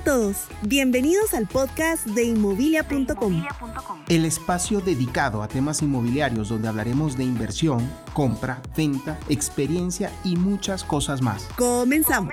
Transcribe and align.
a 0.00 0.02
todos, 0.02 0.36
bienvenidos 0.62 1.34
al 1.34 1.46
podcast 1.46 2.06
de 2.06 2.24
inmobilia.com. 2.24 3.44
El 4.08 4.24
espacio 4.24 4.80
dedicado 4.80 5.42
a 5.42 5.48
temas 5.48 5.82
inmobiliarios 5.82 6.48
donde 6.48 6.68
hablaremos 6.68 7.18
de 7.18 7.24
inversión, 7.24 7.86
compra, 8.14 8.62
venta, 8.74 9.18
experiencia 9.28 10.10
y 10.24 10.36
muchas 10.36 10.84
cosas 10.84 11.20
más. 11.20 11.46
Comenzamos. 11.56 12.32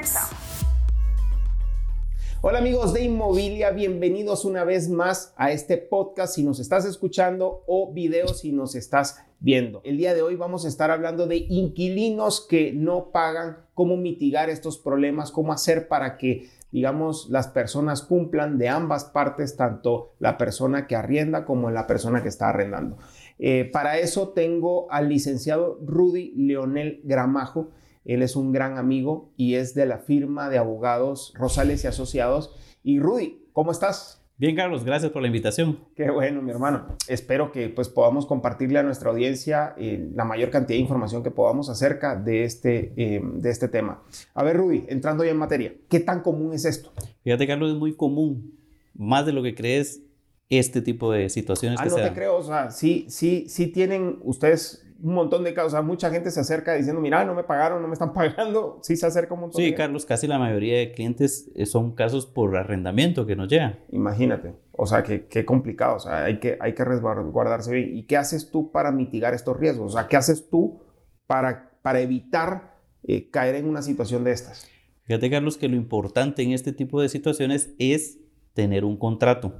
Hola 2.42 2.60
amigos 2.60 2.94
de 2.94 3.04
Inmobilia, 3.04 3.72
bienvenidos 3.72 4.46
una 4.46 4.64
vez 4.64 4.90
más 4.90 5.34
a 5.38 5.52
este 5.52 5.78
podcast 5.78 6.36
si 6.36 6.44
nos 6.44 6.60
estás 6.60 6.86
escuchando 6.86 7.64
o 7.66 7.92
video 7.92 8.28
si 8.28 8.52
nos 8.52 8.76
estás 8.76 9.24
viendo. 9.40 9.82
El 9.84 9.98
día 9.98 10.14
de 10.14 10.22
hoy 10.22 10.36
vamos 10.36 10.64
a 10.64 10.68
estar 10.68 10.92
hablando 10.92 11.26
de 11.26 11.38
inquilinos 11.38 12.46
que 12.48 12.74
no 12.74 13.12
pagan, 13.12 13.66
cómo 13.74 13.98
mitigar 13.98 14.52
estos 14.52 14.78
problemas, 14.78 15.32
cómo 15.32 15.52
hacer 15.52 15.88
para 15.88 16.18
que 16.18 16.50
digamos, 16.72 17.30
las 17.30 17.48
personas 17.48 18.02
cumplan 18.02 18.58
de 18.58 18.70
ambas 18.70 19.06
partes, 19.06 19.56
tanto 19.56 20.14
la 20.20 20.38
persona 20.38 20.86
que 20.86 20.96
arrienda 20.96 21.46
como 21.46 21.72
la 21.72 21.88
persona 21.88 22.22
que 22.22 22.30
está 22.30 22.50
arrendando. 22.50 22.98
Eh, 23.40 23.70
para 23.72 23.98
eso 24.00 24.30
tengo 24.30 24.92
al 24.92 25.10
licenciado 25.10 25.80
Rudy 25.84 26.34
Leonel 26.36 27.02
Gramajo. 27.04 27.70
Él 28.08 28.22
es 28.22 28.38
un 28.38 28.54
gran 28.54 28.78
amigo 28.78 29.34
y 29.36 29.56
es 29.56 29.76
de 29.76 29.86
la 29.86 29.98
firma 29.98 30.50
de 30.50 30.58
abogados 30.58 31.34
Rosales 31.36 31.84
y 31.84 31.88
Asociados. 31.88 32.56
Y 32.82 33.00
Rudy, 33.00 33.46
¿cómo 33.52 33.72
estás? 33.72 34.26
Bien, 34.38 34.56
Carlos, 34.56 34.86
gracias 34.86 35.12
por 35.12 35.22
la 35.22 35.28
invitación. 35.28 35.80
Qué 35.94 36.10
bueno, 36.10 36.42
mi 36.42 36.52
hermano. 36.52 36.96
Espero 37.10 37.52
que 37.52 37.68
pues, 37.68 37.90
podamos 37.90 38.26
compartirle 38.26 38.80
a 38.80 38.84
nuestra 38.84 39.10
audiencia 39.10 39.74
eh, 39.78 40.10
la 40.16 40.24
mayor 40.24 40.52
cantidad 40.52 40.78
de 40.78 40.82
información 40.82 41.22
que 41.22 41.32
podamos 41.32 41.70
acerca 41.70 42.16
de 42.16 42.46
este, 42.46 42.94
eh, 42.96 43.20
de 43.22 43.50
este 43.50 43.68
tema. 43.68 44.04
A 44.34 44.44
ver, 44.44 44.56
Rudy, 44.56 44.86
entrando 44.88 45.26
ya 45.26 45.32
en 45.32 45.38
materia, 45.38 45.74
¿qué 45.90 46.00
tan 46.00 46.22
común 46.22 46.54
es 46.54 46.64
esto? 46.64 46.94
Fíjate, 47.24 47.46
Carlos, 47.46 47.72
es 47.72 47.78
muy 47.78 47.94
común, 47.94 48.58
más 48.94 49.26
de 49.26 49.34
lo 49.34 49.44
que 49.44 49.54
crees, 49.54 50.02
este 50.48 50.82
tipo 50.82 51.12
de 51.12 51.28
situaciones 51.28 51.78
ah, 51.82 51.84
que 51.84 51.90
no 51.90 51.96
te 51.98 52.14
creo, 52.14 52.38
o 52.38 52.44
sea, 52.44 52.72
sí, 52.72 53.06
sí, 53.10 53.48
sí 53.50 53.68
tienen 53.68 54.20
ustedes 54.22 54.87
un 55.02 55.14
montón 55.14 55.44
de 55.44 55.54
casos. 55.54 55.74
O 55.74 55.76
sea, 55.76 55.82
mucha 55.82 56.10
gente 56.10 56.32
se 56.32 56.40
acerca 56.40 56.74
diciendo, 56.74 57.02
mira, 57.02 57.24
no 57.26 57.34
me 57.34 57.44
pagaron, 57.44 57.82
no 57.82 57.88
me 57.88 57.94
están 57.94 58.14
pagando. 58.14 58.80
Sí 58.82 58.96
se 58.96 59.06
acerca 59.06 59.34
un 59.34 59.42
montón. 59.42 59.62
Sí, 59.62 59.74
Carlos, 59.74 60.06
casi 60.06 60.28
la 60.28 60.40
mayoría 60.40 60.78
de 60.78 60.92
clientes 60.92 61.52
eh, 61.56 61.66
son 61.66 61.94
casos 61.94 62.26
por 62.26 62.56
arrendamiento 62.56 63.26
que 63.26 63.36
nos 63.36 63.48
llegan. 63.48 63.80
Imagínate. 63.92 64.54
O 64.72 64.86
sea, 64.86 65.04
qué 65.04 65.46
complicado. 65.46 65.96
O 65.96 66.00
sea, 66.00 66.26
hay 66.26 66.40
que, 66.40 66.58
hay 66.60 66.74
que 66.74 66.86
resguardarse 66.86 67.74
bien. 67.74 67.98
¿Y 67.98 68.04
qué 68.04 68.18
haces 68.18 68.52
tú 68.52 68.72
para 68.72 68.92
mitigar 68.92 69.34
estos 69.34 69.58
riesgos? 69.58 69.94
O 69.94 69.98
sea, 69.98 70.08
¿qué 70.08 70.18
haces 70.18 70.50
tú 70.50 70.82
para, 71.26 71.72
para 71.82 72.00
evitar 72.02 72.76
eh, 73.04 73.30
caer 73.30 73.56
en 73.56 73.68
una 73.68 73.82
situación 73.82 74.24
de 74.24 74.32
estas? 74.32 74.68
Fíjate, 75.04 75.30
Carlos, 75.30 75.58
que 75.58 75.70
lo 75.70 75.76
importante 75.76 76.44
en 76.44 76.52
este 76.52 76.74
tipo 76.74 77.02
de 77.02 77.10
situaciones 77.10 77.74
es 77.80 78.20
tener 78.54 78.84
un 78.84 78.98
contrato. 78.98 79.54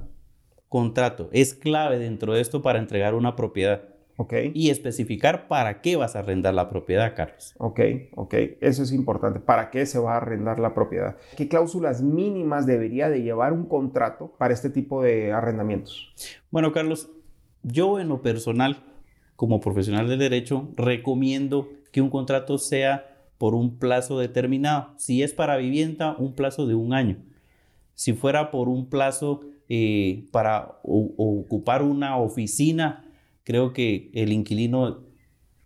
Contrato 0.68 1.30
es 1.32 1.54
clave 1.54 1.98
dentro 1.98 2.34
de 2.34 2.42
esto 2.42 2.60
para 2.60 2.78
entregar 2.78 3.14
una 3.14 3.34
propiedad. 3.34 3.97
Y 4.52 4.70
especificar 4.70 5.46
para 5.46 5.80
qué 5.80 5.96
vas 5.96 6.16
a 6.16 6.20
arrendar 6.20 6.52
la 6.52 6.68
propiedad, 6.68 7.14
Carlos. 7.14 7.54
Ok, 7.58 7.80
ok. 8.16 8.34
Eso 8.60 8.82
es 8.82 8.92
importante. 8.92 9.38
¿Para 9.38 9.70
qué 9.70 9.86
se 9.86 9.98
va 9.98 10.14
a 10.14 10.16
arrendar 10.16 10.58
la 10.58 10.74
propiedad? 10.74 11.16
¿Qué 11.36 11.48
cláusulas 11.48 12.02
mínimas 12.02 12.66
debería 12.66 13.08
de 13.08 13.22
llevar 13.22 13.52
un 13.52 13.66
contrato 13.66 14.34
para 14.36 14.52
este 14.52 14.70
tipo 14.70 15.02
de 15.02 15.32
arrendamientos? 15.32 16.12
Bueno, 16.50 16.72
Carlos, 16.72 17.10
yo 17.62 18.00
en 18.00 18.08
lo 18.08 18.20
personal, 18.20 18.84
como 19.36 19.60
profesional 19.60 20.08
de 20.08 20.16
derecho, 20.16 20.68
recomiendo 20.76 21.68
que 21.92 22.02
un 22.02 22.10
contrato 22.10 22.58
sea 22.58 23.18
por 23.38 23.54
un 23.54 23.78
plazo 23.78 24.18
determinado. 24.18 24.94
Si 24.96 25.22
es 25.22 25.32
para 25.32 25.56
vivienda, 25.56 26.16
un 26.18 26.34
plazo 26.34 26.66
de 26.66 26.74
un 26.74 26.92
año. 26.92 27.18
Si 27.94 28.12
fuera 28.12 28.50
por 28.50 28.68
un 28.68 28.88
plazo 28.88 29.42
eh, 29.68 30.26
para 30.32 30.80
ocupar 30.82 31.82
una 31.82 32.16
oficina, 32.16 33.04
creo 33.48 33.72
que 33.72 34.10
el 34.12 34.30
inquilino 34.30 35.06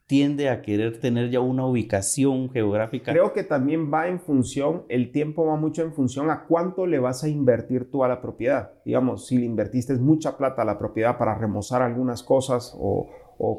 tiende 0.06 0.50
a 0.50 0.62
querer 0.62 1.00
tener 1.00 1.30
ya 1.30 1.40
una 1.40 1.66
ubicación 1.66 2.48
geográfica. 2.48 3.10
Creo 3.10 3.32
que 3.32 3.42
también 3.42 3.92
va 3.92 4.06
en 4.06 4.20
función, 4.20 4.84
el 4.88 5.10
tiempo 5.10 5.46
va 5.46 5.56
mucho 5.56 5.82
en 5.82 5.92
función 5.92 6.30
a 6.30 6.44
cuánto 6.44 6.86
le 6.86 7.00
vas 7.00 7.24
a 7.24 7.28
invertir 7.28 7.90
tú 7.90 8.04
a 8.04 8.08
la 8.08 8.22
propiedad. 8.22 8.70
Digamos, 8.84 9.26
si 9.26 9.36
le 9.36 9.46
invertiste 9.46 9.96
mucha 9.96 10.36
plata 10.36 10.62
a 10.62 10.64
la 10.64 10.78
propiedad 10.78 11.18
para 11.18 11.34
remozar 11.34 11.82
algunas 11.82 12.22
cosas 12.22 12.72
o, 12.78 13.10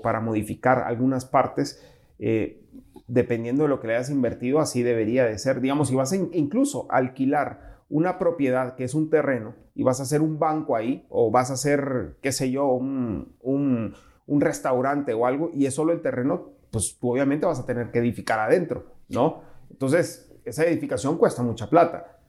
para 0.02 0.22
modificar 0.22 0.84
algunas 0.84 1.26
partes, 1.26 1.84
eh, 2.18 2.64
dependiendo 3.08 3.64
de 3.64 3.70
lo 3.70 3.82
que 3.82 3.88
le 3.88 3.96
hayas 3.96 4.10
invertido, 4.10 4.62
así 4.62 4.84
debería 4.84 5.26
de 5.26 5.38
ser. 5.38 5.60
Digamos, 5.60 5.90
si 5.90 5.96
vas 5.96 6.14
a 6.14 6.16
incluso 6.16 6.88
alquilar 6.90 7.74
una 7.90 8.18
propiedad 8.18 8.76
que 8.76 8.86
es 8.86 8.94
un 8.94 9.10
terreno 9.10 9.54
y 9.76 9.84
vas 9.84 10.00
a 10.00 10.04
hacer 10.04 10.22
un 10.22 10.40
banco 10.40 10.78
ahí 10.78 11.06
o 11.10 11.30
vas 11.30 11.52
a 11.52 11.56
hacer, 11.56 12.18
qué 12.22 12.32
sé 12.32 12.52
yo, 12.52 12.68
un, 12.68 13.36
un, 13.42 13.96
restaurante 14.28 15.14
o 15.14 15.26
algo 15.26 15.52
y 15.54 15.66
es 15.66 15.74
solo 15.74 15.94
el 15.94 16.02
terreno, 16.02 16.52
pues 16.72 16.98
tú 17.00 17.12
obviamente 17.12 17.46
vas 17.46 17.60
a 17.60 17.66
tener 17.66 17.92
que 17.92 18.00
edificar 18.00 18.40
adentro, 18.40 18.86
¿no? 19.10 19.42
Entonces, 19.70 20.32
esa 20.46 20.66
edificación 20.66 21.18
cuesta 21.18 21.44
mucha 21.44 21.70
plata. 21.70 22.20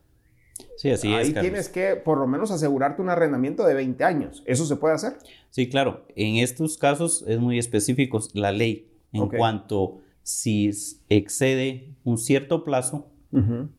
Sí, 0.76 0.90
así 0.90 1.12
es. 1.12 1.28
Ahí 1.28 1.32
tienes 1.32 1.68
que 1.68 1.96
por 1.96 2.18
lo 2.18 2.26
menos 2.26 2.50
asegurarte 2.50 3.02
un 3.02 3.08
arrendamiento 3.08 3.64
de 3.64 3.74
20 3.74 4.04
años. 4.04 4.42
¿Eso 4.46 4.64
se 4.66 4.76
puede 4.76 4.94
hacer? 4.94 5.14
Sí, 5.50 5.68
claro. 5.68 6.04
En 6.14 6.36
estos 6.36 6.78
casos 6.78 7.24
es 7.26 7.38
muy 7.38 7.58
específico 7.58 8.20
la 8.34 8.52
ley 8.52 8.90
en 9.12 9.28
cuanto 9.28 10.00
si 10.22 10.70
excede 11.08 11.94
un 12.02 12.18
cierto 12.18 12.64
plazo, 12.64 13.10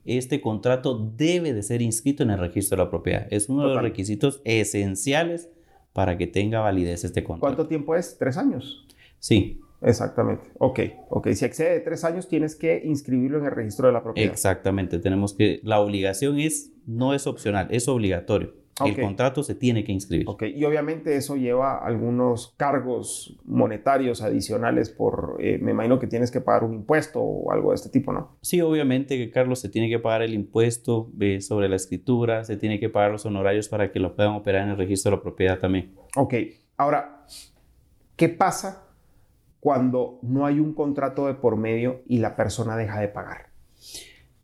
este 0.04 0.42
contrato 0.42 1.12
debe 1.16 1.54
de 1.54 1.64
ser 1.64 1.82
inscrito 1.82 2.24
en 2.24 2.30
el 2.30 2.40
registro 2.40 2.78
de 2.78 2.84
la 2.84 2.90
propiedad. 2.90 3.28
Es 3.32 3.48
uno 3.48 3.68
de 3.68 3.74
los 3.74 3.82
requisitos 3.82 4.42
esenciales 4.44 5.50
para 5.96 6.18
que 6.18 6.28
tenga 6.28 6.60
validez 6.60 7.06
este 7.06 7.24
contrato. 7.24 7.56
¿Cuánto 7.56 7.70
tiempo 7.70 7.96
es? 7.96 8.18
¿Tres 8.20 8.36
años? 8.36 8.86
Sí. 9.18 9.62
Exactamente. 9.82 10.44
Ok, 10.58 10.80
ok. 11.10 11.30
Si 11.30 11.46
excede 11.46 11.72
de 11.72 11.80
tres 11.80 12.04
años, 12.04 12.28
tienes 12.28 12.58
que 12.58 12.82
inscribirlo 12.84 13.40
en 13.40 13.46
el 13.46 13.52
registro 13.52 13.88
de 13.88 13.94
la 13.94 14.04
propiedad. 14.04 14.30
Exactamente. 14.30 15.00
Tenemos 15.00 15.34
que, 15.34 15.62
la 15.64 15.80
obligación 15.80 16.38
es, 16.38 16.74
no 16.86 17.14
es 17.14 17.28
opcional, 17.28 17.70
es 17.72 17.88
obligatorio. 17.88 18.56
El 18.84 19.00
contrato 19.00 19.42
se 19.42 19.56
tiene 19.56 19.86
que 19.86 19.94
inscribir. 19.94 20.28
Ok, 20.28 20.44
y 20.54 20.66
obviamente 20.66 21.16
eso 21.16 21.38
lleva 21.38 21.78
algunos 21.78 22.54
cargos 22.58 23.38
monetarios 23.46 24.22
adicionales 24.22 24.90
por, 24.90 25.38
eh, 25.40 25.58
me 25.62 25.72
imagino 25.72 25.98
que 25.98 26.08
tienes 26.08 26.30
que 26.30 26.42
pagar 26.42 26.66
un 26.66 26.74
impuesto 26.74 27.22
o 27.22 27.52
algo 27.54 27.70
de 27.70 27.76
este 27.76 27.90
tipo, 27.90 28.12
¿no? 28.12 28.38
Sí, 28.42 28.60
obviamente, 28.60 29.32
Carlos, 29.32 29.60
se 29.60 29.70
tiene 29.70 29.90
que 29.90 30.00
pagar 30.00 30.24
el 30.24 30.34
impuesto 30.34 31.10
eh, 31.22 31.40
sobre 31.40 31.70
la 31.70 31.78
escritura, 31.78 32.44
se 32.44 32.58
tiene 32.58 32.80
que 32.80 32.90
pagar 32.90 33.12
los 33.12 33.26
honorarios 33.26 33.70
para 33.70 33.94
que 33.94 34.00
lo 34.00 34.14
puedan 34.14 34.34
operar 34.34 34.64
en 34.64 34.72
el 34.72 34.78
registro 34.78 35.12
de 35.12 35.18
la 35.18 35.24
propiedad 35.24 35.60
también. 35.60 35.96
Ok, 36.18 36.34
ahora, 36.76 37.26
¿qué 38.18 38.28
pasa 38.28 38.90
cuando 39.62 40.20
no 40.22 40.46
hay 40.46 40.60
un 40.60 40.74
contrato 40.74 41.28
de 41.28 41.36
por 41.36 41.56
medio 41.56 42.02
y 42.08 42.18
la 42.18 42.36
persona 42.36 42.76
deja 42.76 43.00
de 43.00 43.08
pagar? 43.08 43.48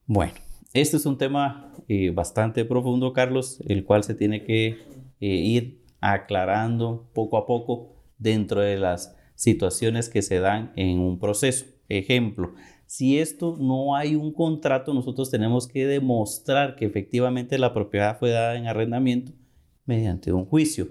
Bueno, 0.06 0.34
este 0.73 0.97
es 0.97 1.05
un 1.05 1.17
tema 1.17 1.73
eh, 1.87 2.11
bastante 2.11 2.65
profundo, 2.65 3.13
Carlos, 3.13 3.61
el 3.67 3.83
cual 3.83 4.03
se 4.03 4.15
tiene 4.15 4.43
que 4.43 4.77
eh, 5.19 5.27
ir 5.27 5.83
aclarando 5.99 7.09
poco 7.13 7.37
a 7.37 7.45
poco 7.45 8.03
dentro 8.17 8.61
de 8.61 8.77
las 8.77 9.15
situaciones 9.35 10.09
que 10.09 10.21
se 10.21 10.39
dan 10.39 10.71
en 10.75 10.99
un 10.99 11.19
proceso. 11.19 11.65
Ejemplo, 11.89 12.53
si 12.85 13.19
esto 13.19 13.57
no 13.59 13.95
hay 13.95 14.15
un 14.15 14.33
contrato, 14.33 14.93
nosotros 14.93 15.29
tenemos 15.29 15.67
que 15.67 15.85
demostrar 15.85 16.75
que 16.75 16.85
efectivamente 16.85 17.57
la 17.57 17.73
propiedad 17.73 18.17
fue 18.17 18.31
dada 18.31 18.55
en 18.55 18.67
arrendamiento 18.67 19.31
mediante 19.85 20.31
un 20.31 20.45
juicio. 20.45 20.88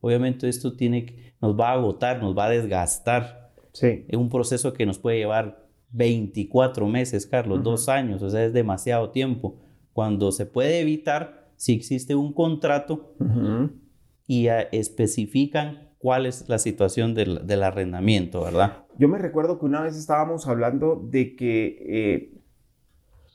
Obviamente 0.00 0.48
esto 0.48 0.76
tiene, 0.76 1.34
nos 1.40 1.58
va 1.58 1.70
a 1.70 1.74
agotar, 1.74 2.22
nos 2.22 2.36
va 2.36 2.46
a 2.46 2.50
desgastar. 2.50 3.52
Sí. 3.72 4.04
Es 4.06 4.16
un 4.16 4.28
proceso 4.28 4.72
que 4.72 4.86
nos 4.86 4.98
puede 4.98 5.18
llevar 5.18 5.63
24 5.94 6.88
meses, 6.88 7.24
Carlos, 7.24 7.62
dos 7.62 7.88
años, 7.88 8.22
o 8.22 8.28
sea, 8.28 8.44
es 8.44 8.52
demasiado 8.52 9.10
tiempo. 9.10 9.60
Cuando 9.92 10.32
se 10.32 10.44
puede 10.44 10.80
evitar, 10.80 11.52
si 11.56 11.72
existe 11.72 12.16
un 12.16 12.32
contrato 12.32 13.14
y 14.26 14.48
especifican 14.72 15.90
cuál 15.98 16.26
es 16.26 16.48
la 16.48 16.58
situación 16.58 17.14
del, 17.14 17.62
arrendamiento, 17.62 18.42
¿verdad? 18.42 18.84
Yo 18.98 19.08
me 19.08 19.18
recuerdo 19.18 19.58
que 19.58 19.66
una 19.66 19.82
vez 19.82 19.96
estábamos 19.96 20.48
hablando 20.48 21.00
de 21.10 21.36
que 21.36 21.76
eh, 21.88 22.40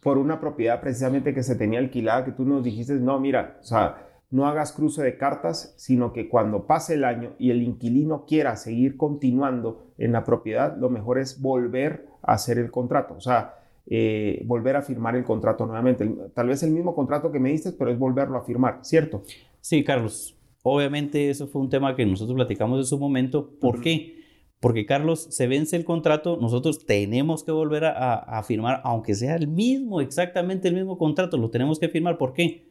por 0.03 0.17
una 0.17 0.41
propiedad 0.41 0.81
precisamente 0.81 1.33
que 1.33 1.43
se 1.43 1.55
tenía 1.55 1.79
alquilada, 1.79 2.25
que 2.25 2.33
tú 2.33 2.43
nos 2.43 2.63
dijiste, 2.63 2.93
no, 2.95 3.19
mira, 3.21 3.57
o 3.61 3.63
sea, 3.63 4.05
no 4.31 4.47
hagas 4.47 4.73
cruce 4.73 5.01
de 5.01 5.17
cartas, 5.17 5.73
sino 5.77 6.11
que 6.11 6.27
cuando 6.27 6.67
pase 6.67 6.95
el 6.95 7.05
año 7.05 7.35
y 7.39 7.51
el 7.51 7.63
inquilino 7.63 8.25
quiera 8.25 8.57
seguir 8.57 8.97
continuando 8.97 9.93
en 9.97 10.11
la 10.11 10.25
propiedad, 10.25 10.77
lo 10.77 10.89
mejor 10.89 11.19
es 11.19 11.41
volver 11.41 12.08
hacer 12.21 12.57
el 12.57 12.71
contrato, 12.71 13.15
o 13.15 13.21
sea, 13.21 13.55
eh, 13.87 14.43
volver 14.45 14.75
a 14.75 14.81
firmar 14.81 15.15
el 15.15 15.23
contrato 15.23 15.65
nuevamente. 15.65 16.07
Tal 16.33 16.47
vez 16.47 16.61
el 16.63 16.71
mismo 16.71 16.93
contrato 16.93 17.31
que 17.31 17.39
me 17.39 17.49
diste, 17.49 17.71
pero 17.71 17.91
es 17.91 17.97
volverlo 17.97 18.37
a 18.37 18.43
firmar, 18.43 18.79
¿cierto? 18.83 19.23
Sí, 19.61 19.83
Carlos. 19.83 20.35
Obviamente 20.61 21.29
eso 21.29 21.47
fue 21.47 21.61
un 21.61 21.69
tema 21.69 21.95
que 21.95 22.05
nosotros 22.05 22.35
platicamos 22.35 22.79
en 22.79 22.85
su 22.85 22.99
momento. 22.99 23.49
¿Por 23.59 23.81
qué? 23.81 24.19
Porque 24.59 24.85
Carlos, 24.85 25.27
se 25.31 25.47
vence 25.47 25.75
el 25.75 25.85
contrato, 25.85 26.37
nosotros 26.39 26.85
tenemos 26.85 27.43
que 27.43 27.51
volver 27.51 27.85
a, 27.85 28.15
a 28.15 28.43
firmar, 28.43 28.81
aunque 28.83 29.15
sea 29.15 29.35
el 29.35 29.47
mismo, 29.47 30.01
exactamente 30.01 30.67
el 30.67 30.75
mismo 30.75 30.97
contrato, 30.97 31.37
lo 31.37 31.49
tenemos 31.49 31.79
que 31.79 31.89
firmar. 31.89 32.17
¿Por 32.17 32.33
qué? 32.33 32.68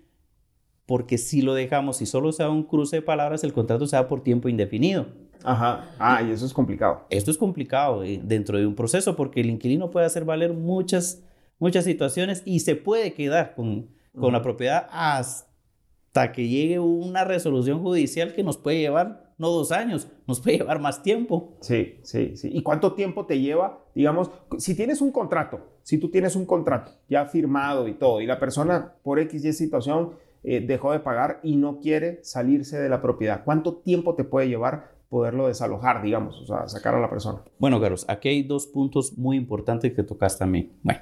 Porque 0.88 1.18
si 1.18 1.42
lo 1.42 1.52
dejamos 1.52 2.00
y 2.00 2.06
solo 2.06 2.32
se 2.32 2.42
da 2.42 2.48
un 2.48 2.62
cruce 2.62 2.96
de 2.96 3.02
palabras, 3.02 3.44
el 3.44 3.52
contrato 3.52 3.86
se 3.86 3.94
da 3.94 4.08
por 4.08 4.22
tiempo 4.22 4.48
indefinido. 4.48 5.04
Ajá. 5.44 5.90
Ah, 5.98 6.22
y 6.22 6.30
eso 6.30 6.46
es 6.46 6.54
complicado. 6.54 7.04
Esto 7.10 7.30
es 7.30 7.36
complicado 7.36 8.02
eh, 8.04 8.18
dentro 8.24 8.56
de 8.56 8.66
un 8.66 8.74
proceso 8.74 9.14
porque 9.14 9.42
el 9.42 9.50
inquilino 9.50 9.90
puede 9.90 10.06
hacer 10.06 10.24
valer 10.24 10.54
muchas, 10.54 11.22
muchas 11.58 11.84
situaciones 11.84 12.42
y 12.46 12.60
se 12.60 12.74
puede 12.74 13.12
quedar 13.12 13.54
con, 13.54 13.90
con 14.18 14.32
la 14.32 14.40
propiedad 14.40 14.86
hasta 14.90 16.32
que 16.32 16.48
llegue 16.48 16.78
una 16.78 17.22
resolución 17.22 17.82
judicial 17.82 18.32
que 18.32 18.42
nos 18.42 18.56
puede 18.56 18.78
llevar 18.78 19.34
no 19.36 19.50
dos 19.50 19.72
años, 19.72 20.08
nos 20.26 20.40
puede 20.40 20.56
llevar 20.56 20.80
más 20.80 21.02
tiempo. 21.02 21.58
Sí, 21.60 21.98
sí, 22.02 22.34
sí. 22.34 22.48
¿Y 22.50 22.62
cuánto 22.62 22.94
tiempo 22.94 23.26
te 23.26 23.38
lleva, 23.38 23.84
digamos, 23.94 24.30
si 24.56 24.74
tienes 24.74 25.02
un 25.02 25.12
contrato, 25.12 25.60
si 25.82 25.98
tú 25.98 26.10
tienes 26.10 26.34
un 26.34 26.46
contrato 26.46 26.92
ya 27.10 27.26
firmado 27.26 27.88
y 27.88 27.92
todo, 27.92 28.22
y 28.22 28.26
la 28.26 28.40
persona 28.40 28.94
por 29.02 29.18
X 29.18 29.44
y 29.44 29.52
situación 29.52 30.12
eh, 30.56 30.60
dejó 30.60 30.92
de 30.92 31.00
pagar 31.00 31.40
y 31.42 31.56
no 31.56 31.80
quiere 31.80 32.20
salirse 32.22 32.78
de 32.78 32.88
la 32.88 33.02
propiedad, 33.02 33.44
¿cuánto 33.44 33.76
tiempo 33.76 34.14
te 34.14 34.24
puede 34.24 34.48
llevar 34.48 34.96
poderlo 35.08 35.48
desalojar, 35.48 36.02
digamos, 36.02 36.40
o 36.40 36.46
sea, 36.46 36.68
sacar 36.68 36.94
a 36.94 37.00
la 37.00 37.08
persona? 37.08 37.42
Bueno, 37.58 37.80
Carlos, 37.80 38.04
aquí 38.08 38.28
hay 38.28 38.42
dos 38.42 38.66
puntos 38.66 39.16
muy 39.16 39.36
importantes 39.36 39.94
que 39.94 40.02
tocaste 40.02 40.40
también. 40.40 40.72
Bueno, 40.82 41.00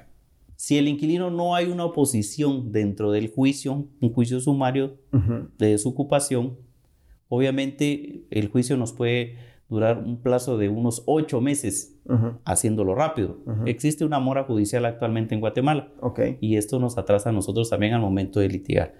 si 0.55 0.77
el 0.77 0.87
inquilino 0.87 1.29
no 1.29 1.55
hay 1.55 1.65
una 1.65 1.85
oposición 1.85 2.71
dentro 2.71 3.11
del 3.11 3.29
juicio, 3.31 3.85
un 4.01 4.13
juicio 4.13 4.39
sumario 4.39 4.97
de 5.57 5.67
desocupación, 5.67 6.57
Obviamente 7.29 8.25
el 8.29 8.47
juicio 8.49 8.77
nos 8.77 8.93
puede 8.93 9.37
durar 9.69 9.97
un 9.97 10.21
plazo 10.21 10.57
de 10.57 10.69
unos 10.69 11.03
ocho 11.05 11.41
meses 11.41 11.99
haciéndolo 12.45 12.95
rápido. 12.95 13.39
Existe 13.65 14.05
una 14.05 14.19
mora 14.19 14.43
judicial 14.43 14.85
actualmente 14.85 15.35
en 15.35 15.41
Guatemala 15.41 15.91
y 16.39 16.55
esto 16.55 16.79
nos 16.79 16.97
atrasa 16.97 17.29
a 17.29 17.33
nosotros 17.33 17.69
también 17.69 17.93
al 17.93 18.01
momento 18.01 18.39
de 18.39 18.49
litigar. 18.49 18.93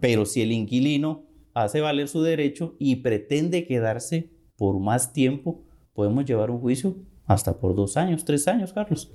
Pero 0.00 0.24
si 0.24 0.42
el 0.42 0.52
inquilino 0.52 1.24
hace 1.52 1.80
valer 1.80 2.08
su 2.08 2.22
derecho 2.22 2.74
y 2.78 2.96
pretende 2.96 3.66
quedarse 3.66 4.30
por 4.56 4.78
más 4.78 5.12
tiempo, 5.12 5.62
podemos 5.94 6.24
llevar 6.24 6.50
un 6.50 6.60
juicio 6.60 6.96
hasta 7.26 7.58
por 7.58 7.74
dos 7.74 7.96
años, 7.96 8.24
tres 8.24 8.46
años, 8.48 8.72
Carlos. 8.72 9.12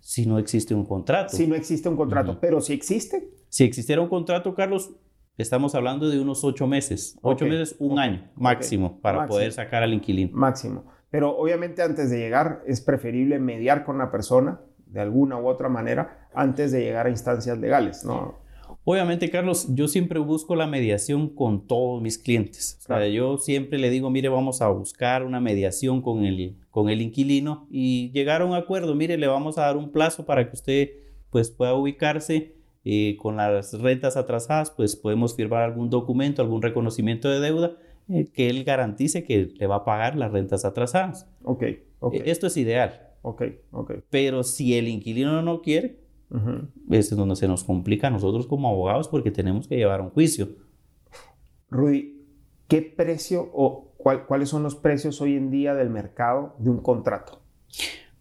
Si 0.00 0.26
no 0.26 0.38
existe 0.38 0.74
un 0.74 0.84
contrato. 0.84 1.36
Si 1.36 1.46
no 1.46 1.54
existe 1.54 1.88
un 1.88 1.96
contrato, 1.96 2.38
pero 2.40 2.60
si 2.60 2.72
existe. 2.72 3.30
Si 3.48 3.64
existiera 3.64 4.00
un 4.00 4.08
contrato, 4.08 4.54
Carlos, 4.54 4.90
Estamos 5.40 5.74
hablando 5.74 6.10
de 6.10 6.20
unos 6.20 6.44
ocho 6.44 6.66
meses, 6.66 7.18
ocho 7.22 7.46
meses, 7.46 7.74
un 7.78 7.98
año 7.98 8.30
máximo 8.36 9.00
para 9.00 9.26
poder 9.26 9.52
sacar 9.52 9.82
al 9.82 9.94
inquilino. 9.94 10.30
Máximo. 10.34 10.84
Pero 11.10 11.34
obviamente 11.36 11.82
antes 11.82 12.10
de 12.10 12.18
llegar 12.18 12.62
es 12.66 12.82
preferible 12.82 13.38
mediar 13.38 13.84
con 13.84 13.96
la 13.96 14.10
persona 14.10 14.60
de 14.86 15.00
alguna 15.00 15.38
u 15.38 15.48
otra 15.48 15.70
manera 15.70 16.28
antes 16.34 16.72
de 16.72 16.82
llegar 16.82 17.06
a 17.06 17.10
instancias 17.10 17.58
legales, 17.58 18.04
¿no? 18.04 18.38
Obviamente, 18.84 19.30
Carlos, 19.30 19.66
yo 19.70 19.88
siempre 19.88 20.18
busco 20.18 20.54
la 20.56 20.66
mediación 20.66 21.28
con 21.28 21.66
todos 21.66 22.00
mis 22.02 22.18
clientes. 22.18 22.78
O 22.80 22.82
sea, 22.82 23.08
yo 23.08 23.38
siempre 23.38 23.78
le 23.78 23.90
digo, 23.90 24.10
mire, 24.10 24.28
vamos 24.28 24.62
a 24.62 24.68
buscar 24.68 25.24
una 25.24 25.40
mediación 25.40 26.02
con 26.02 26.24
el, 26.24 26.58
con 26.70 26.88
el 26.88 27.00
inquilino 27.00 27.66
y 27.70 28.10
llegar 28.12 28.42
a 28.42 28.44
un 28.44 28.54
acuerdo. 28.54 28.94
Mire, 28.94 29.16
le 29.16 29.26
vamos 29.26 29.58
a 29.58 29.62
dar 29.62 29.76
un 29.76 29.90
plazo 29.90 30.24
para 30.24 30.48
que 30.48 30.54
usted 30.54 30.90
pues, 31.30 31.50
pueda 31.50 31.74
ubicarse 31.74 32.59
y 32.82 33.16
con 33.16 33.36
las 33.36 33.78
rentas 33.80 34.16
atrasadas, 34.16 34.70
pues 34.70 34.96
podemos 34.96 35.36
firmar 35.36 35.62
algún 35.62 35.90
documento, 35.90 36.42
algún 36.42 36.62
reconocimiento 36.62 37.28
de 37.28 37.40
deuda 37.40 37.76
eh, 38.08 38.28
que 38.32 38.48
él 38.48 38.64
garantice 38.64 39.24
que 39.24 39.52
le 39.54 39.66
va 39.66 39.76
a 39.76 39.84
pagar 39.84 40.16
las 40.16 40.32
rentas 40.32 40.64
atrasadas. 40.64 41.28
Ok, 41.44 41.64
ok. 42.00 42.14
E, 42.14 42.30
esto 42.30 42.46
es 42.46 42.56
ideal. 42.56 43.08
Ok, 43.22 43.42
ok. 43.70 43.92
Pero 44.08 44.42
si 44.42 44.76
el 44.76 44.88
inquilino 44.88 45.42
no 45.42 45.60
quiere, 45.60 46.00
es 46.90 47.14
donde 47.14 47.36
se 47.36 47.48
nos 47.48 47.64
complica 47.64 48.06
a 48.06 48.10
nosotros 48.10 48.46
como 48.46 48.68
abogados 48.68 49.08
porque 49.08 49.30
tenemos 49.30 49.66
que 49.66 49.76
llevar 49.76 50.00
un 50.00 50.10
juicio. 50.10 50.48
Rudy, 51.70 52.24
¿qué 52.68 52.82
precio 52.82 53.50
o 53.52 53.92
cuáles 54.26 54.48
son 54.48 54.62
los 54.62 54.74
precios 54.74 55.20
hoy 55.20 55.36
en 55.36 55.50
día 55.50 55.74
del 55.74 55.90
mercado 55.90 56.54
de 56.58 56.70
un 56.70 56.78
contrato? 56.78 57.40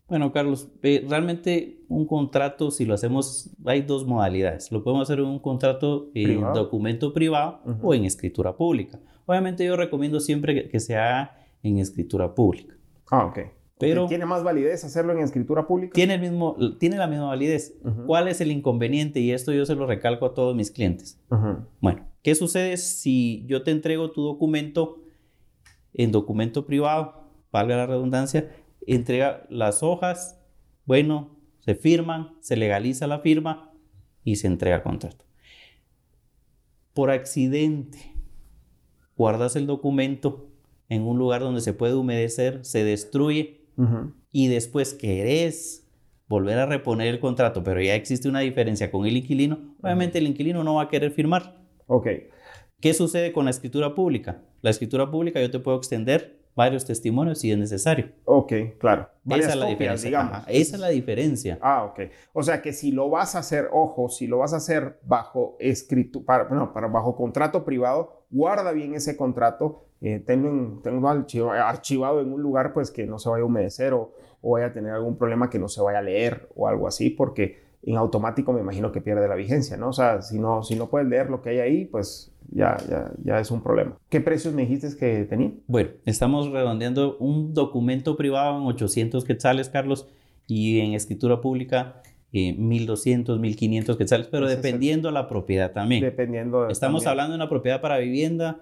Bueno, 0.09 0.31
Carlos, 0.31 0.69
eh, 0.81 1.05
realmente 1.07 1.83
un 1.87 2.05
contrato, 2.05 2.71
si 2.71 2.85
lo 2.85 2.95
hacemos, 2.95 3.51
hay 3.65 3.83
dos 3.83 4.05
modalidades. 4.05 4.71
Lo 4.71 4.83
podemos 4.83 5.07
hacer 5.07 5.19
en 5.19 5.25
un 5.25 5.39
contrato 5.39 6.09
en 6.15 6.41
documento 6.53 7.13
privado 7.13 7.61
o 7.81 7.93
en 7.93 8.05
escritura 8.05 8.55
pública. 8.57 8.99
Obviamente 9.25 9.63
yo 9.63 9.75
recomiendo 9.75 10.19
siempre 10.19 10.67
que, 10.67 10.79
se 10.79 10.97
haga 10.97 11.37
en 11.61 11.77
escritura 11.77 12.33
pública. 12.33 12.75
Ah, 13.11 13.25
ok. 13.25 13.39
Pero 13.77 14.07
¿Tiene 14.07 14.25
más 14.25 14.43
validez 14.43 14.83
hacerlo 14.83 15.13
en 15.13 15.19
escritura 15.19 15.65
pública? 15.65 15.93
Tiene, 15.93 16.15
el 16.15 16.21
mismo, 16.21 16.57
tiene 16.79 16.97
la 16.97 17.07
misma 17.07 17.27
validez. 17.27 17.79
¿Cuál 18.05 18.27
es 18.27 18.41
el 18.41 18.51
inconveniente? 18.51 19.19
Y 19.21 19.31
esto 19.31 19.53
yo 19.53 19.65
se 19.65 19.75
lo 19.75 19.85
recalco 19.85 20.25
a 20.25 20.33
todos 20.33 20.55
mis 20.55 20.69
clientes. 20.71 21.21
Bueno, 21.79 22.05
¿qué 22.23 22.35
sucede 22.35 22.75
si 22.77 23.45
yo 23.47 23.63
te 23.63 23.71
entrego 23.71 24.11
tu 24.11 24.23
documento 24.23 24.97
en 25.93 26.11
documento 26.11 26.65
privado, 26.65 27.13
valga 27.51 27.77
la 27.77 27.85
redundancia, 27.85 28.49
entrega 28.95 29.45
las 29.49 29.83
hojas, 29.83 30.39
bueno, 30.85 31.37
se 31.59 31.75
firman, 31.75 32.35
se 32.41 32.55
legaliza 32.55 33.07
la 33.07 33.19
firma 33.19 33.73
y 34.23 34.37
se 34.37 34.47
entrega 34.47 34.77
el 34.77 34.83
contrato. 34.83 35.25
Por 36.93 37.11
accidente, 37.11 38.15
guardas 39.15 39.55
el 39.55 39.67
documento 39.67 40.49
en 40.89 41.03
un 41.03 41.17
lugar 41.17 41.41
donde 41.41 41.61
se 41.61 41.73
puede 41.73 41.93
humedecer, 41.93 42.65
se 42.65 42.83
destruye 42.83 43.67
y 44.31 44.47
después 44.47 44.93
querés 44.93 45.87
volver 46.27 46.57
a 46.57 46.65
reponer 46.65 47.07
el 47.07 47.19
contrato, 47.19 47.63
pero 47.63 47.81
ya 47.81 47.95
existe 47.95 48.27
una 48.27 48.41
diferencia 48.41 48.91
con 48.91 49.05
el 49.05 49.15
inquilino, 49.17 49.75
obviamente 49.81 50.17
el 50.17 50.27
inquilino 50.27 50.63
no 50.63 50.75
va 50.75 50.83
a 50.83 50.89
querer 50.89 51.11
firmar. 51.11 51.63
Ok. 51.87 52.07
¿Qué 52.81 52.93
sucede 52.93 53.31
con 53.31 53.45
la 53.45 53.51
escritura 53.51 53.93
pública? 53.95 54.43
La 54.61 54.69
escritura 54.69 55.09
pública 55.09 55.41
yo 55.41 55.51
te 55.51 55.59
puedo 55.59 55.77
extender 55.77 56.38
varios 56.59 56.83
testimonios 56.83 57.39
si 57.39 57.53
es 57.53 57.57
necesario. 57.57 58.09
Ok, 58.25 58.51
claro. 58.77 59.07
Esa 59.29 59.51
es 59.51 59.55
la 59.55 59.67
diferencia. 59.67 60.43
esa 60.47 60.75
es 60.75 60.81
la 60.81 60.89
diferencia. 60.89 61.57
Ah, 61.61 61.85
ok. 61.85 62.11
O 62.33 62.43
sea 62.43 62.61
que 62.61 62.73
si 62.73 62.91
lo 62.91 63.09
vas 63.09 63.35
a 63.35 63.39
hacer, 63.39 63.69
ojo, 63.71 64.09
si 64.09 64.27
lo 64.27 64.39
vas 64.39 64.51
a 64.53 64.57
hacer 64.57 64.99
bajo 65.03 65.55
escrito, 65.59 66.25
para, 66.25 66.49
no, 66.49 66.73
para 66.73 66.87
bajo 66.87 67.15
contrato 67.15 67.63
privado, 67.63 68.25
guarda 68.29 68.73
bien 68.73 68.93
ese 68.93 69.15
contrato, 69.15 69.85
eh, 70.01 70.19
tengo, 70.19 70.81
tengo 70.81 71.07
archivado 71.07 72.19
en 72.19 72.33
un 72.33 72.41
lugar 72.41 72.73
pues 72.73 72.91
que 72.91 73.05
no 73.07 73.19
se 73.19 73.29
vaya 73.29 73.43
a 73.43 73.45
humedecer 73.45 73.93
o, 73.93 74.11
o 74.41 74.51
vaya 74.51 74.67
a 74.67 74.73
tener 74.73 74.91
algún 74.91 75.17
problema 75.17 75.49
que 75.49 75.59
no 75.59 75.69
se 75.69 75.81
vaya 75.81 75.99
a 75.99 76.01
leer 76.01 76.49
o 76.55 76.67
algo 76.67 76.87
así, 76.87 77.09
porque 77.09 77.69
en 77.83 77.95
automático 77.95 78.51
me 78.51 78.59
imagino 78.59 78.91
que 78.91 78.99
pierde 78.99 79.29
la 79.29 79.35
vigencia, 79.35 79.77
¿no? 79.77 79.89
O 79.89 79.93
sea, 79.93 80.21
si 80.21 80.39
no, 80.39 80.61
si 80.63 80.75
no 80.75 80.89
puedes 80.89 81.07
leer 81.07 81.29
lo 81.29 81.41
que 81.41 81.51
hay 81.51 81.59
ahí, 81.59 81.85
pues 81.85 82.33
ya, 82.51 82.77
ya, 82.89 83.11
ya 83.23 83.39
es 83.39 83.51
un 83.51 83.61
problema. 83.61 83.97
¿Qué 84.09 84.21
precios 84.21 84.53
me 84.53 84.63
dijiste 84.63 84.97
que 84.97 85.25
tenía? 85.25 85.51
Bueno, 85.67 85.91
estamos 86.05 86.49
redondeando 86.49 87.17
un 87.17 87.53
documento 87.53 88.17
privado 88.17 88.57
en 88.59 88.67
800 88.67 89.23
quetzales, 89.25 89.69
Carlos, 89.69 90.07
y 90.47 90.79
en 90.79 90.93
escritura 90.93 91.41
pública 91.41 92.01
eh, 92.31 92.53
1200, 92.53 93.39
1500 93.39 93.97
quetzales, 93.97 94.27
pero 94.27 94.47
dependiendo 94.47 95.11
la 95.11 95.27
propiedad 95.27 95.71
también. 95.71 96.01
Dependiendo. 96.01 96.69
estamos 96.69 97.07
hablando 97.07 97.31
de 97.31 97.37
una 97.37 97.49
propiedad 97.49 97.81
para 97.81 97.97
vivienda. 97.97 98.61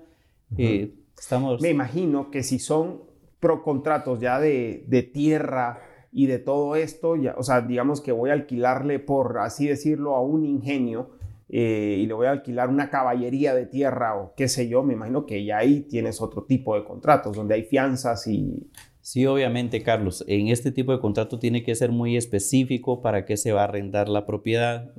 Eh, 0.58 0.94
estamos... 1.18 1.62
Me 1.62 1.70
imagino 1.70 2.32
que 2.32 2.44
si 2.44 2.60
son 2.60 3.02
pro 3.40 3.64
contratos 3.64 4.20
ya 4.20 4.40
de, 4.40 4.86
de 4.88 5.04
tierra 5.04 5.80
y 6.12 6.28
de 6.28 6.40
todo 6.40 6.76
esto, 6.76 7.16
ya, 7.16 7.36
o 7.38 7.44
sea, 7.44 7.62
digamos 7.62 8.02
que 8.02 8.12
voy 8.12 8.30
a 8.30 8.34
alquilarle, 8.34 9.00
por 9.00 9.38
así 9.40 9.68
decirlo, 9.68 10.16
a 10.16 10.22
un 10.22 10.46
ingenio 10.46 11.17
eh, 11.50 11.98
y 12.00 12.06
le 12.06 12.14
voy 12.14 12.28
a 12.28 12.32
alquilar 12.32 12.70
una 12.70 12.90
caballería 12.90 13.54
de 13.54 13.66
tierra 13.66 14.16
o 14.16 14.34
qué 14.36 14.48
sé 14.48 14.68
yo, 14.68 14.84
me 14.84 14.94
imagino 14.94 15.26
que 15.26 15.46
ya 15.46 15.60
ahí 15.60 15.82
tienes 15.82 16.22
otro 16.22 16.44
tipo 16.44 16.76
de 16.76 16.84
contratos, 16.84 17.36
donde 17.36 17.56
hay 17.56 17.64
fianzas 17.64 18.28
y... 18.28 18.70
Sí, 19.00 19.26
obviamente, 19.26 19.82
Carlos, 19.84 20.26
en 20.28 20.50
este 20.50 20.70
tipo 20.70 20.92
de 20.92 21.00
contrato 21.00 21.40
tiene 21.40 21.64
que 21.64 21.74
ser 21.76 21.94
muy 21.94 22.18
específico 22.18 23.02
para 23.02 23.24
qué 23.24 23.38
se 23.38 23.54
va 23.54 23.62
a 23.62 23.64
arrendar 23.64 24.10
la 24.10 24.26
propiedad, 24.26 24.94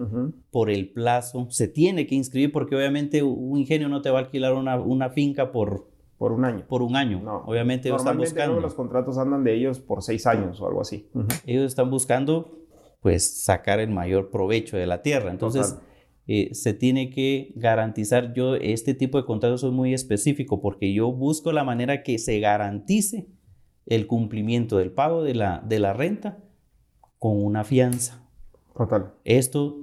por 0.51 0.71
el 0.71 0.89
plazo, 0.89 1.47
se 1.51 1.69
tiene 1.69 2.07
que 2.07 2.15
inscribir 2.15 2.51
porque 2.51 2.75
obviamente 2.75 3.23
un 3.23 3.59
ingenio 3.59 3.91
no 3.91 4.01
te 4.01 4.09
va 4.09 4.21
a 4.21 4.23
alquilar 4.23 4.55
una, 4.55 4.81
una 4.81 5.11
finca 5.11 5.53
por, 5.53 5.89
por 6.17 6.33
un 6.33 6.45
año. 6.45 6.65
Por 6.67 6.81
un 6.81 6.97
año. 6.97 7.21
No. 7.23 7.45
Obviamente 7.47 7.89
ellos 7.89 8.01
están 8.01 8.17
buscando. 8.17 8.61
los 8.61 8.73
contratos 8.73 9.19
andan 9.19 9.45
de 9.45 9.55
ellos 9.55 9.79
por 9.79 10.03
seis 10.03 10.27
años 10.27 10.61
o 10.61 10.67
algo 10.67 10.81
así. 10.81 11.09
Ellos 11.47 11.67
están 11.67 11.91
buscando, 11.91 12.67
pues, 13.01 13.45
sacar 13.45 13.79
el 13.79 13.91
mayor 13.91 14.31
provecho 14.31 14.77
de 14.77 14.87
la 14.87 15.03
tierra. 15.03 15.31
Entonces, 15.31 15.77
eh, 16.31 16.55
se 16.55 16.75
tiene 16.75 17.09
que 17.09 17.53
garantizar, 17.57 18.35
yo 18.35 18.55
este 18.55 18.93
tipo 18.93 19.17
de 19.17 19.25
contratos 19.25 19.65
es 19.65 19.73
muy 19.73 19.95
específico 19.95 20.61
porque 20.61 20.93
yo 20.93 21.11
busco 21.11 21.53
la 21.53 21.65
manera 21.65 22.03
que 22.03 22.19
se 22.19 22.39
garantice 22.39 23.29
el 23.87 24.07
cumplimiento 24.07 24.77
del 24.77 24.93
pago 24.93 25.23
de 25.23 25.35
la, 25.35 25.65
de 25.67 25.79
la 25.79 25.95
renta 25.95 26.45
con 27.19 27.43
una 27.43 27.65
fianza. 27.65 28.29
Total. 28.77 29.15
Esto 29.25 29.79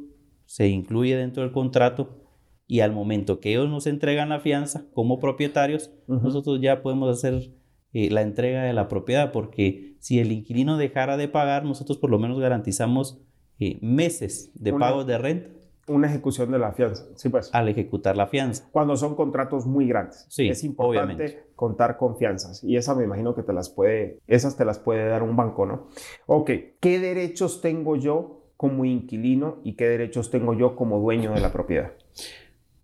se 0.46 0.68
incluye 0.68 1.18
dentro 1.18 1.42
del 1.42 1.52
contrato 1.52 2.22
y 2.68 2.82
al 2.82 2.92
momento 2.92 3.40
que 3.40 3.50
ellos 3.50 3.68
nos 3.68 3.88
entregan 3.88 4.30
la 4.30 4.40
fianza 4.40 4.86
como 4.94 5.18
propietarios, 5.18 5.92
nosotros 6.08 6.62
ya 6.62 6.84
podemos 6.84 7.10
hacer 7.10 7.56
eh, 7.92 8.12
la 8.12 8.22
entrega 8.22 8.62
de 8.62 8.74
la 8.74 8.88
propiedad 8.88 9.32
porque 9.32 9.96
si 10.00 10.20
el 10.20 10.32
inquilino 10.32 10.78
dejara 10.78 11.18
de 11.18 11.28
pagar, 11.28 11.66
nosotros 11.66 11.98
por 11.98 12.12
lo 12.12 12.20
menos 12.20 12.40
garantizamos 12.40 13.20
eh, 13.58 13.80
meses 13.82 14.52
de 14.54 14.74
pago 14.74 15.06
de 15.06 15.18
renta 15.18 15.55
Una 15.88 16.08
ejecución 16.08 16.52
de 16.52 16.58
la 16.58 16.72
fianza, 16.72 17.06
sí 17.16 17.30
pues. 17.30 17.54
Al 17.54 17.70
ejecutar 17.70 18.18
la 18.18 18.26
fianza. 18.28 18.68
Cuando 18.72 18.98
son 18.98 19.16
contratos 19.16 19.68
muy 19.68 19.88
grandes. 19.88 20.26
Sí, 20.30 20.50
es 20.50 20.64
importante 20.64 21.14
obviamente. 21.14 21.44
contar 21.56 21.98
con 21.98 22.18
fianzas. 22.18 22.64
Y 22.64 22.76
esa 22.76 22.96
me 22.96 23.04
imagino 23.04 23.36
que 23.36 23.44
te 23.44 23.54
las 23.54 23.70
puede, 23.70 24.20
esas 24.26 24.58
te 24.58 24.66
las 24.66 24.80
puede 24.80 25.08
dar 25.08 25.22
un 25.22 25.36
banco, 25.36 25.66
¿no? 25.66 25.88
Ok, 26.26 26.52
¿qué 26.80 27.00
derechos 27.00 27.62
tengo 27.62 27.96
yo 27.96 28.46
como 28.58 28.86
inquilino 28.86 29.60
y 29.64 29.74
qué 29.74 29.88
derechos 29.88 30.32
tengo 30.32 30.54
yo 30.54 30.76
como 30.76 31.00
dueño 31.00 31.34
de 31.34 31.42
la 31.42 31.52
propiedad? 31.52 31.92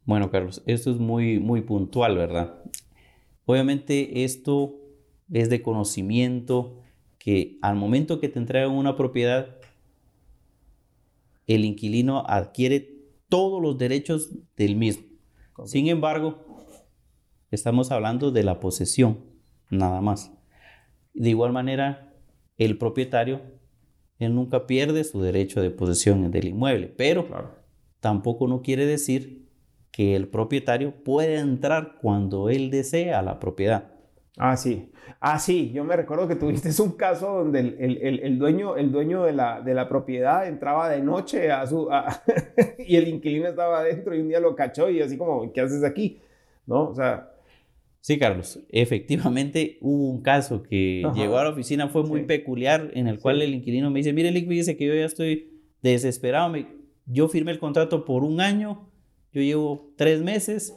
Bueno, 0.06 0.30
Carlos, 0.30 0.62
esto 0.66 0.92
es 0.92 0.98
muy, 0.98 1.40
muy 1.40 1.62
puntual, 1.62 2.18
¿verdad? 2.18 2.62
Obviamente 3.46 4.24
esto 4.24 4.76
es 5.32 5.50
de 5.50 5.62
conocimiento 5.62 6.78
que 7.18 7.58
al 7.62 7.76
momento 7.76 8.20
que 8.20 8.30
te 8.30 8.40
entregan 8.40 8.72
una 8.72 8.96
propiedad, 8.96 9.58
el 11.56 11.66
inquilino 11.66 12.24
adquiere 12.28 12.98
todos 13.30 13.62
los 13.62 13.78
derechos 13.78 14.30
del 14.56 14.76
mismo. 14.76 15.06
Sin 15.66 15.88
embargo, 15.88 16.46
estamos 17.52 17.92
hablando 17.92 18.32
de 18.32 18.44
la 18.44 18.60
posesión, 18.60 19.20
nada 19.70 20.02
más. 20.02 20.32
De 21.14 21.30
igual 21.30 21.52
manera, 21.52 22.14
el 22.58 22.78
propietario, 22.78 23.42
él 24.20 24.36
nunca 24.36 24.68
pierde 24.68 25.04
su 25.04 25.22
derecho 25.22 25.62
de 25.62 25.72
posesión 25.72 26.30
del 26.32 26.48
inmueble, 26.48 26.88
pero 26.88 27.28
Claro. 27.28 27.56
tampoco 28.00 28.48
no 28.48 28.62
quiere 28.62 28.86
decir 28.86 29.50
que 29.92 30.16
el 30.16 30.28
propietario 30.30 31.04
puede 31.04 31.38
entrar 31.40 31.98
cuando 32.02 32.50
él 32.50 32.70
desea 32.72 33.20
a 33.20 33.24
la 33.24 33.40
propiedad. 33.40 33.91
Ah, 34.38 34.56
sí. 34.56 34.90
Ah, 35.20 35.38
sí. 35.40 35.72
Yo 35.74 35.84
me 35.84 35.96
recuerdo 35.96 36.28
que 36.28 36.36
tuviste 36.36 36.70
un 36.82 36.92
caso 36.94 37.28
donde 37.40 37.60
el, 37.60 37.76
el- 37.80 37.98
el- 38.02 38.20
el 38.22 38.40
dueño, 38.40 38.78
el 38.78 38.92
dueño 38.92 39.24
de, 39.24 39.34
la, 39.34 39.62
de 39.62 39.74
la 39.74 39.90
propiedad 39.90 40.48
entraba 40.48 40.90
de 40.90 41.02
noche 41.02 41.52
a 41.52 41.66
su, 41.68 41.92
a- 41.92 42.22
y 42.88 42.96
el 42.96 43.08
inquilino 43.10 43.48
estaba 43.48 43.80
adentro 43.80 44.16
y 44.16 44.22
un 44.22 44.30
día 44.30 44.40
lo 44.40 44.56
cachó 44.56 44.90
y 44.90 45.02
así 45.02 45.18
como, 45.18 45.52
¿qué 45.52 45.62
haces 45.62 45.84
aquí? 45.84 46.22
¿No? 46.66 46.90
O 46.90 46.96
sea, 46.96 47.28
Sí, 48.04 48.18
Carlos, 48.18 48.60
efectivamente 48.70 49.78
hubo 49.82 50.10
un 50.10 50.24
caso 50.24 50.64
que 50.64 51.04
Ajá. 51.06 51.16
llegó 51.16 51.38
a 51.38 51.44
la 51.44 51.52
oficina, 51.52 51.88
fue 51.88 52.02
muy 52.04 52.22
Sí. 52.22 52.26
peculiar, 52.26 52.90
en 52.96 53.08
el 53.08 53.20
cual 53.20 53.44
el 53.44 53.54
inquilino 53.54 53.92
me 53.92 54.00
dice, 54.00 54.12
mire, 54.12 54.32
Lick, 54.32 54.48
fíjese 54.50 54.76
que 54.76 54.88
yo 54.88 54.96
ya 54.96 55.06
estoy 55.06 55.62
desesperado, 55.84 56.50
me- 56.50 56.66
yo 57.06 57.28
firmé 57.28 57.52
el 57.52 57.60
contrato 57.60 58.04
por 58.04 58.24
un 58.24 58.42
año, 58.42 58.90
yo 59.32 59.42
llevo 59.44 59.94
tres 59.98 60.24
meses 60.24 60.76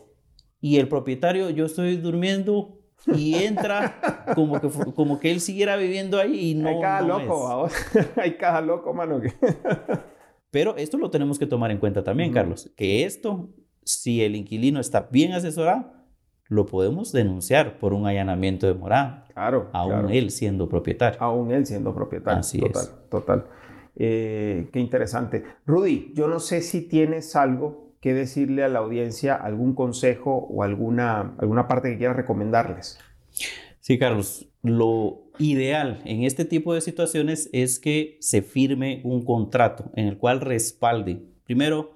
y 0.61 0.77
el 0.77 0.87
propietario, 0.89 1.49
yo 1.49 1.65
estoy 1.65 1.97
durmiendo 1.97 2.74
y 3.15 3.35
entra 3.35 4.25
como 4.35 4.61
que, 4.61 4.69
como 4.95 5.21
que 5.21 5.31
él 5.31 5.41
siguiera 5.41 5.77
viviendo 5.77 6.19
ahí 6.19 6.51
y 6.51 6.55
no... 6.55 6.69
hay 6.69 6.81
cada 6.81 7.01
no 7.03 7.19
loco, 7.19 7.67
es. 7.67 8.09
hay 8.19 8.37
cada 8.37 8.61
loco, 8.61 8.95
mano. 8.95 9.21
que- 9.21 9.33
Pero 10.51 10.77
esto 10.77 10.99
lo 10.99 11.11
tenemos 11.11 11.39
que 11.39 11.47
tomar 11.47 11.71
en 11.71 11.79
cuenta 11.79 12.05
también. 12.05 12.33
Carlos, 12.33 12.73
que 12.77 13.05
esto, 13.05 13.49
si 13.85 14.23
el 14.23 14.37
inquilino 14.37 14.79
está 14.81 15.09
bien 15.11 15.33
asesorado, 15.33 15.93
lo 16.47 16.67
podemos 16.67 17.11
denunciar 17.11 17.79
por 17.79 17.93
un 17.93 18.07
allanamiento 18.07 18.67
de 18.67 18.75
morada, 18.75 19.25
Claro. 19.35 19.69
aún 19.73 19.91
claro. 19.93 20.09
él 20.11 20.31
siendo 20.31 20.69
propietario. 20.69 21.21
Aún 21.21 21.51
él 21.51 21.67
siendo 21.67 21.93
propietario. 21.95 22.39
Así 22.39 22.61
total, 22.61 22.83
es. 22.83 23.09
Total. 23.11 23.47
Eh, 23.97 24.69
qué 24.73 24.79
interesante. 24.79 25.45
Rudy, 25.67 26.13
yo 26.15 26.29
no 26.29 26.39
sé 26.39 26.61
si 26.61 26.83
tienes 26.87 27.35
algo 27.35 27.84
que 28.05 28.13
decirle 28.13 28.63
a 28.63 28.69
la 28.69 28.81
audiencia, 28.81 29.35
algún 29.35 29.75
consejo 29.75 30.47
o 30.51 30.63
alguna, 30.63 31.35
alguna 31.39 31.67
parte 31.67 31.89
que 31.89 31.97
quieras 31.97 32.17
recomendarles. 32.17 32.99
Sí, 33.81 33.99
Carlos, 33.99 34.47
lo 34.63 35.23
ideal 35.39 36.03
en 36.05 36.23
este 36.23 36.45
tipo 36.45 36.75
de 36.75 36.83
situaciones 36.83 37.49
es 37.55 37.79
que 37.79 38.19
se 38.21 38.43
firme 38.43 39.01
un 39.05 39.25
contrato 39.25 39.91
en 39.95 40.07
el 40.07 40.19
cual 40.19 40.43
respalde, 40.43 41.23
primero, 41.45 41.95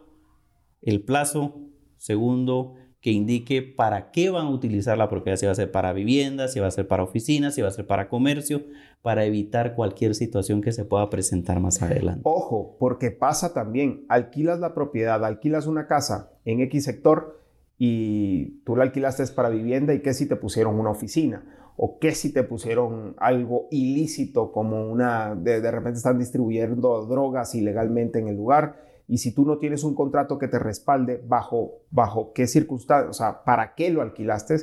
el 0.81 1.03
plazo, 1.03 1.61
segundo, 1.99 2.77
que 3.01 3.13
indique 3.13 3.63
para 3.63 4.11
qué 4.11 4.31
van 4.31 4.47
a 4.47 4.51
utilizar 4.51 4.99
la 4.99 5.09
propiedad, 5.09 5.37
si 5.37 5.47
va 5.47 5.53
a 5.53 5.57
ser 5.57 5.71
para 5.71 5.93
vivienda, 5.93 6.49
si 6.49 6.59
va 6.59 6.67
a 6.67 6.73
ser 6.73 6.89
para 6.89 7.05
oficinas, 7.05 7.55
si 7.55 7.63
va 7.63 7.69
a 7.69 7.73
ser 7.73 7.87
para 7.87 8.09
comercio, 8.09 8.63
para 9.03 9.25
evitar 9.25 9.77
cualquier 9.77 10.15
situación 10.15 10.61
que 10.61 10.73
se 10.73 10.85
pueda 10.85 11.09
presentar 11.09 11.61
más 11.61 11.81
adelante. 11.81 12.23
Ojo, 12.25 12.77
porque 12.79 13.13
pasa 13.13 13.55
también, 13.55 14.05
alquilas 14.09 14.59
la 14.59 14.75
propiedad, 14.75 15.25
alquilas 15.25 15.67
una 15.67 15.87
casa 15.87 16.33
en 16.45 16.61
X 16.61 16.85
sector 16.85 17.41
y 17.79 18.63
tú 18.65 18.75
la 18.75 18.83
alquilaste 18.83 19.25
para 19.29 19.49
vivienda 19.49 19.95
y 19.95 20.03
qué 20.03 20.13
si 20.13 20.27
te 20.27 20.35
pusieron 20.35 20.81
una 20.81 20.91
oficina 20.91 21.45
o 21.77 22.01
qué 22.01 22.11
si 22.11 22.33
te 22.33 22.43
pusieron 22.43 23.15
algo 23.19 23.69
ilícito 23.71 24.51
como 24.51 24.91
una, 24.91 25.37
de, 25.37 25.61
de 25.61 25.71
repente 25.71 25.99
están 25.99 26.19
distribuyendo 26.19 27.07
drogas 27.07 27.55
ilegalmente 27.55 28.19
en 28.19 28.27
el 28.27 28.37
lugar 28.37 28.88
y 29.09 29.19
si 29.19 29.33
tú 29.33 29.47
no 29.47 29.57
tienes 29.57 29.83
un 29.85 29.95
contrato 29.95 30.39
que 30.39 30.49
te 30.49 30.59
respalde 30.59 31.21
bajo, 31.27 31.81
bajo 31.91 32.33
qué 32.35 32.47
circunstancias, 32.47 33.11
o 33.11 33.15
sea, 33.15 33.43
para 33.43 33.75
qué 33.75 33.91
lo 33.91 34.03
alquilaste, 34.03 34.57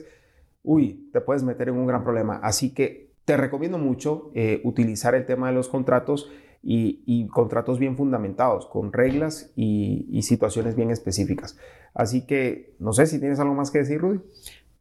uy, 0.63 1.09
te 1.11 1.19
puedes 1.19 1.43
meter 1.43 1.69
en 1.69 1.75
un 1.75 1.87
gran 1.87 2.03
problema. 2.03 2.39
Así 2.43 2.71
que 2.71 3.09
te 3.25 3.37
recomiendo 3.37 3.79
mucho 3.79 4.31
eh, 4.35 4.61
utilizar 4.63 5.15
el 5.15 5.25
tema 5.25 5.47
de 5.47 5.55
los 5.55 5.67
contratos 5.67 6.29
y, 6.61 7.01
y 7.07 7.27
contratos 7.27 7.79
bien 7.79 7.97
fundamentados, 7.97 8.67
con 8.67 8.93
reglas 8.93 9.51
y, 9.55 10.07
y 10.11 10.21
situaciones 10.21 10.75
bien 10.75 10.91
específicas. 10.91 11.57
Así 11.95 12.27
que 12.27 12.75
no 12.77 12.93
sé 12.93 13.07
si 13.07 13.19
tienes 13.19 13.39
algo 13.39 13.55
más 13.55 13.71
que 13.71 13.79
decir, 13.79 13.99
Rudy. 13.99 14.19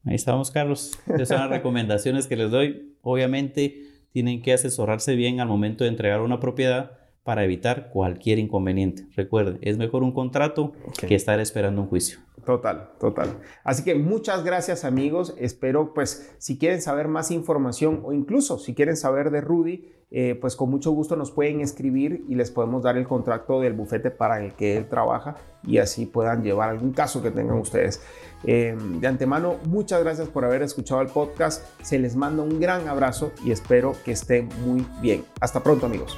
Ahí 0.04 0.16
estamos, 0.16 0.50
Carlos. 0.50 0.99
Esas 1.06 1.28
son 1.28 1.38
las 1.38 1.50
recomendaciones 1.59 2.26
que 2.26 2.37
les 2.37 2.50
doy. 2.50 2.94
Obviamente, 3.00 3.83
tienen 4.12 4.42
que 4.42 4.52
asesorarse 4.52 5.14
bien 5.16 5.40
al 5.40 5.49
momento 5.49 5.85
de 5.85 5.90
entregar 5.90 6.21
una 6.21 6.38
propiedad 6.38 6.99
para 7.24 7.42
evitar 7.42 7.90
cualquier 7.90 8.38
inconveniente. 8.38 9.06
Recuerden, 9.16 9.58
es 9.62 9.78
mejor 9.78 10.02
un 10.02 10.12
contrato 10.12 10.72
que 11.06 11.14
estar 11.14 11.40
esperando 11.40 11.82
un 11.82 11.88
juicio. 11.88 12.18
Total, 12.44 12.90
total. 13.00 13.38
Así 13.64 13.82
que 13.82 13.94
muchas 13.94 14.44
gracias 14.44 14.84
amigos. 14.84 15.34
Espero 15.38 15.94
pues 15.94 16.34
si 16.38 16.58
quieren 16.58 16.82
saber 16.82 17.08
más 17.08 17.30
información 17.30 18.02
o 18.04 18.12
incluso 18.12 18.58
si 18.58 18.74
quieren 18.74 18.96
saber 18.96 19.30
de 19.30 19.40
Rudy, 19.40 19.94
eh, 20.10 20.38
pues 20.38 20.54
con 20.54 20.70
mucho 20.70 20.92
gusto 20.92 21.16
nos 21.16 21.30
pueden 21.30 21.60
escribir 21.60 22.24
y 22.28 22.34
les 22.34 22.50
podemos 22.50 22.82
dar 22.82 22.98
el 22.98 23.08
contrato 23.08 23.60
del 23.60 23.72
bufete 23.72 24.10
para 24.10 24.44
el 24.44 24.52
que 24.52 24.76
él 24.76 24.88
trabaja 24.88 25.36
y 25.64 25.78
así 25.78 26.04
puedan 26.04 26.42
llevar 26.44 26.68
algún 26.68 26.92
caso 26.92 27.22
que 27.22 27.30
tengan 27.30 27.58
ustedes. 27.58 28.02
Eh, 28.44 28.76
de 29.00 29.06
antemano, 29.06 29.56
muchas 29.66 30.04
gracias 30.04 30.28
por 30.28 30.44
haber 30.44 30.62
escuchado 30.62 31.00
el 31.00 31.08
podcast. 31.08 31.64
Se 31.82 31.98
les 31.98 32.14
manda 32.14 32.42
un 32.42 32.60
gran 32.60 32.86
abrazo 32.86 33.32
y 33.44 33.50
espero 33.50 33.94
que 34.04 34.12
estén 34.12 34.50
muy 34.64 34.86
bien. 35.00 35.24
Hasta 35.40 35.62
pronto 35.62 35.86
amigos. 35.86 36.16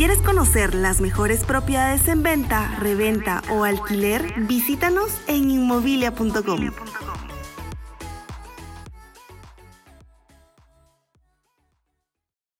Quieres 0.00 0.22
conocer 0.22 0.74
las 0.74 1.02
mejores 1.02 1.44
propiedades 1.44 2.08
en 2.08 2.22
venta, 2.22 2.74
reventa 2.78 3.42
o 3.50 3.64
alquiler, 3.64 4.32
visítanos 4.48 5.20
en 5.28 5.50
inmobilia.com. 5.50 6.70